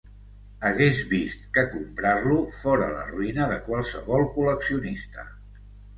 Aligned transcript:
Hagués 0.69 1.01
vist 1.09 1.43
que 1.57 1.65
comprar-lo 1.73 2.37
fora 2.55 2.89
la 2.95 3.03
ruïna 3.13 3.49
de 3.53 3.61
qualsevol 3.69 4.27
col·leccionista. 4.39 5.29